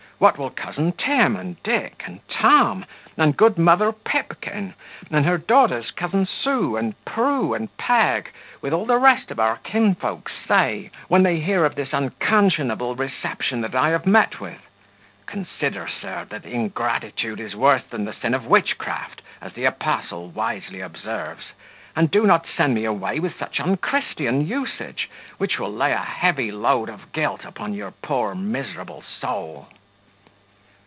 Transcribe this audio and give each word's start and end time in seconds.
What 0.21 0.37
will 0.37 0.51
cousin 0.51 0.91
Tim, 0.99 1.35
and 1.35 1.57
Dick, 1.63 2.03
and 2.05 2.19
Tom, 2.29 2.85
and 3.17 3.35
good 3.35 3.57
mother 3.57 3.91
Pipkin; 3.91 4.75
and 5.09 5.25
her 5.25 5.39
daughters 5.39 5.89
cousin 5.89 6.27
Sue, 6.27 6.77
and 6.77 6.93
Prue, 7.05 7.55
and 7.55 7.75
Peg, 7.77 8.29
with 8.61 8.71
all 8.71 8.85
the 8.85 8.99
rest 8.99 9.31
of 9.31 9.39
our 9.39 9.57
kinsfolks, 9.63 10.31
say, 10.47 10.91
when 11.07 11.23
they 11.23 11.39
hear 11.39 11.65
of 11.65 11.73
this 11.73 11.91
unconscionable 11.91 12.93
reception 12.95 13.61
that 13.61 13.73
I 13.73 13.89
have 13.89 14.05
met 14.05 14.39
with? 14.39 14.59
Consider, 15.25 15.87
sir, 15.89 16.25
that 16.29 16.45
ingratitude 16.45 17.39
is 17.39 17.55
worse 17.55 17.83
than 17.89 18.05
the 18.05 18.13
sin 18.13 18.35
of 18.35 18.45
witchcraft, 18.45 19.23
as 19.41 19.53
the 19.53 19.65
Apostle 19.65 20.27
wisely 20.29 20.81
observes; 20.81 21.45
and 21.95 22.11
do 22.11 22.27
not 22.27 22.45
send 22.55 22.75
me 22.75 22.85
away 22.85 23.19
with 23.19 23.39
such 23.39 23.59
unchristian 23.59 24.45
usage, 24.45 25.09
which 25.39 25.57
will 25.57 25.73
lay 25.73 25.93
a 25.93 25.97
heavy 25.97 26.51
load 26.51 26.89
of 26.89 27.11
guilt 27.11 27.43
upon 27.43 27.73
your 27.73 27.89
poor 27.89 28.35
miserable 28.35 29.03
soul." 29.19 29.67